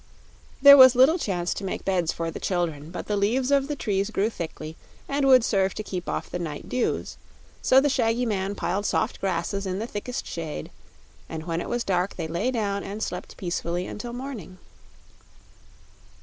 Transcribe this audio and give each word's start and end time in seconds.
There 0.63 0.77
was 0.77 0.95
little 0.95 1.19
chance 1.19 1.53
to 1.53 1.63
make 1.63 1.85
beds 1.85 2.11
for 2.11 2.31
the 2.31 2.39
children, 2.39 2.89
but 2.89 3.05
the 3.05 3.15
leaves 3.15 3.51
of 3.51 3.67
the 3.67 3.75
trees 3.75 4.09
grew 4.09 4.31
thickly 4.31 4.75
and 5.07 5.27
would 5.27 5.43
serve 5.43 5.75
to 5.75 5.83
keep 5.83 6.09
off 6.09 6.27
the 6.27 6.39
night 6.39 6.67
dews, 6.67 7.17
so 7.61 7.79
the 7.79 7.87
shaggy 7.87 8.25
man 8.25 8.55
piled 8.55 8.87
soft 8.87 9.21
grasses 9.21 9.67
in 9.67 9.77
the 9.77 9.85
thickest 9.85 10.25
shade 10.25 10.71
and 11.29 11.43
when 11.43 11.61
it 11.61 11.69
was 11.69 11.83
dark 11.83 12.15
they 12.15 12.27
lay 12.27 12.49
down 12.49 12.83
and 12.83 13.03
slept 13.03 13.37
peacefully 13.37 13.85
until 13.85 14.11
morning. 14.11 14.57